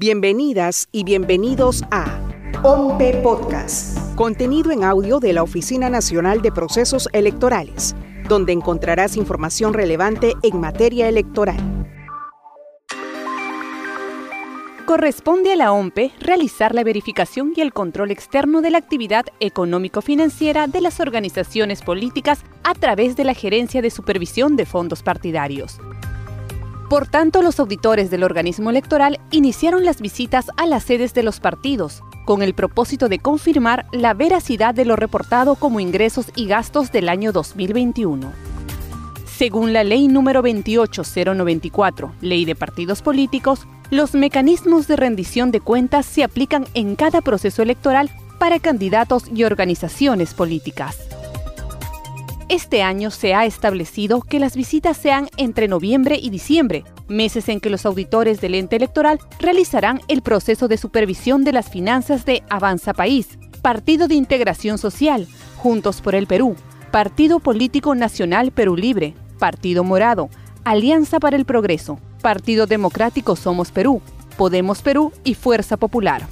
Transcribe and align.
Bienvenidas 0.00 0.88
y 0.92 1.02
bienvenidos 1.02 1.82
a 1.90 2.20
OMPE 2.62 3.14
Podcast, 3.14 3.98
contenido 4.14 4.70
en 4.70 4.84
audio 4.84 5.18
de 5.18 5.32
la 5.32 5.42
Oficina 5.42 5.90
Nacional 5.90 6.40
de 6.40 6.52
Procesos 6.52 7.08
Electorales, 7.12 7.96
donde 8.28 8.52
encontrarás 8.52 9.16
información 9.16 9.74
relevante 9.74 10.34
en 10.44 10.60
materia 10.60 11.08
electoral. 11.08 11.56
Corresponde 14.86 15.54
a 15.54 15.56
la 15.56 15.72
OMPE 15.72 16.12
realizar 16.20 16.76
la 16.76 16.84
verificación 16.84 17.52
y 17.56 17.60
el 17.60 17.72
control 17.72 18.12
externo 18.12 18.60
de 18.60 18.70
la 18.70 18.78
actividad 18.78 19.26
económico-financiera 19.40 20.68
de 20.68 20.80
las 20.80 21.00
organizaciones 21.00 21.82
políticas 21.82 22.44
a 22.62 22.74
través 22.74 23.16
de 23.16 23.24
la 23.24 23.34
Gerencia 23.34 23.82
de 23.82 23.90
Supervisión 23.90 24.54
de 24.54 24.64
Fondos 24.64 25.02
Partidarios. 25.02 25.80
Por 26.88 27.06
tanto, 27.06 27.42
los 27.42 27.60
auditores 27.60 28.10
del 28.10 28.24
organismo 28.24 28.70
electoral 28.70 29.20
iniciaron 29.30 29.84
las 29.84 30.00
visitas 30.00 30.46
a 30.56 30.66
las 30.66 30.84
sedes 30.84 31.12
de 31.12 31.22
los 31.22 31.38
partidos, 31.38 32.02
con 32.24 32.40
el 32.42 32.54
propósito 32.54 33.10
de 33.10 33.18
confirmar 33.18 33.86
la 33.92 34.14
veracidad 34.14 34.74
de 34.74 34.86
lo 34.86 34.96
reportado 34.96 35.54
como 35.56 35.80
ingresos 35.80 36.32
y 36.34 36.46
gastos 36.46 36.90
del 36.90 37.10
año 37.10 37.30
2021. 37.32 38.32
Según 39.26 39.74
la 39.74 39.84
Ley 39.84 40.08
número 40.08 40.40
28094, 40.40 42.12
Ley 42.22 42.46
de 42.46 42.54
Partidos 42.54 43.02
Políticos, 43.02 43.66
los 43.90 44.14
mecanismos 44.14 44.88
de 44.88 44.96
rendición 44.96 45.50
de 45.50 45.60
cuentas 45.60 46.06
se 46.06 46.24
aplican 46.24 46.66
en 46.72 46.96
cada 46.96 47.20
proceso 47.20 47.62
electoral 47.62 48.10
para 48.38 48.60
candidatos 48.60 49.24
y 49.34 49.44
organizaciones 49.44 50.32
políticas. 50.32 51.07
Este 52.48 52.82
año 52.82 53.10
se 53.10 53.34
ha 53.34 53.44
establecido 53.44 54.22
que 54.22 54.40
las 54.40 54.56
visitas 54.56 54.96
sean 54.96 55.28
entre 55.36 55.68
noviembre 55.68 56.18
y 56.20 56.30
diciembre, 56.30 56.84
meses 57.06 57.46
en 57.50 57.60
que 57.60 57.68
los 57.68 57.84
auditores 57.84 58.40
del 58.40 58.54
ente 58.54 58.76
electoral 58.76 59.20
realizarán 59.38 60.00
el 60.08 60.22
proceso 60.22 60.66
de 60.66 60.78
supervisión 60.78 61.44
de 61.44 61.52
las 61.52 61.68
finanzas 61.68 62.24
de 62.24 62.42
Avanza 62.48 62.94
País, 62.94 63.38
Partido 63.60 64.08
de 64.08 64.14
Integración 64.14 64.78
Social, 64.78 65.28
Juntos 65.56 66.00
por 66.00 66.14
el 66.14 66.26
Perú, 66.26 66.56
Partido 66.90 67.38
Político 67.38 67.94
Nacional 67.94 68.50
Perú 68.50 68.76
Libre, 68.76 69.14
Partido 69.38 69.84
Morado, 69.84 70.30
Alianza 70.64 71.20
para 71.20 71.36
el 71.36 71.44
Progreso, 71.44 72.00
Partido 72.22 72.66
Democrático 72.66 73.36
Somos 73.36 73.72
Perú, 73.72 74.00
Podemos 74.38 74.80
Perú 74.80 75.12
y 75.22 75.34
Fuerza 75.34 75.76
Popular. 75.76 76.26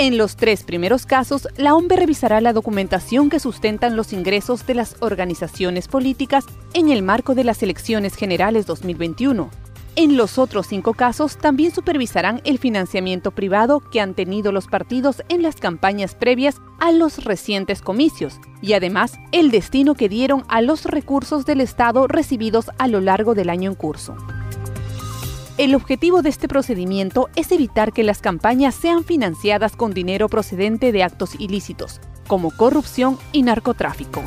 En 0.00 0.16
los 0.16 0.36
tres 0.36 0.62
primeros 0.62 1.04
casos, 1.04 1.46
la 1.58 1.74
OMB 1.74 1.92
revisará 1.92 2.40
la 2.40 2.54
documentación 2.54 3.28
que 3.28 3.38
sustentan 3.38 3.96
los 3.96 4.14
ingresos 4.14 4.66
de 4.66 4.72
las 4.72 4.96
organizaciones 5.00 5.88
políticas 5.88 6.46
en 6.72 6.88
el 6.88 7.02
marco 7.02 7.34
de 7.34 7.44
las 7.44 7.62
elecciones 7.62 8.14
generales 8.14 8.64
2021. 8.64 9.50
En 9.96 10.16
los 10.16 10.38
otros 10.38 10.68
cinco 10.68 10.94
casos, 10.94 11.36
también 11.36 11.74
supervisarán 11.74 12.40
el 12.44 12.58
financiamiento 12.58 13.32
privado 13.32 13.80
que 13.80 14.00
han 14.00 14.14
tenido 14.14 14.52
los 14.52 14.68
partidos 14.68 15.22
en 15.28 15.42
las 15.42 15.56
campañas 15.56 16.14
previas 16.14 16.62
a 16.78 16.92
los 16.92 17.22
recientes 17.22 17.82
comicios 17.82 18.40
y 18.62 18.72
además 18.72 19.18
el 19.32 19.50
destino 19.50 19.94
que 19.94 20.08
dieron 20.08 20.44
a 20.48 20.62
los 20.62 20.86
recursos 20.86 21.44
del 21.44 21.60
Estado 21.60 22.06
recibidos 22.06 22.70
a 22.78 22.88
lo 22.88 23.02
largo 23.02 23.34
del 23.34 23.50
año 23.50 23.68
en 23.68 23.76
curso. 23.76 24.16
El 25.60 25.74
objetivo 25.74 26.22
de 26.22 26.30
este 26.30 26.48
procedimiento 26.48 27.28
es 27.36 27.52
evitar 27.52 27.92
que 27.92 28.02
las 28.02 28.22
campañas 28.22 28.74
sean 28.74 29.04
financiadas 29.04 29.76
con 29.76 29.92
dinero 29.92 30.26
procedente 30.30 30.90
de 30.90 31.02
actos 31.02 31.38
ilícitos, 31.38 32.00
como 32.26 32.50
corrupción 32.50 33.18
y 33.32 33.42
narcotráfico. 33.42 34.22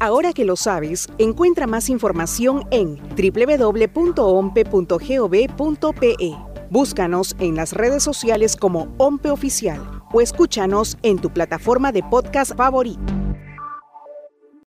Ahora 0.00 0.32
que 0.32 0.46
lo 0.46 0.56
sabes, 0.56 1.06
encuentra 1.18 1.66
más 1.66 1.90
información 1.90 2.66
en 2.70 2.98
www.ompe.gov.pe. 3.14 4.16
Búscanos 6.70 7.36
en 7.40 7.56
las 7.56 7.74
redes 7.74 8.02
sociales 8.02 8.56
como 8.56 8.88
OMPE 8.96 9.30
Oficial 9.30 10.02
o 10.14 10.22
escúchanos 10.22 10.96
en 11.02 11.18
tu 11.18 11.28
plataforma 11.28 11.92
de 11.92 12.02
podcast 12.02 12.56
favorito. 12.56 13.21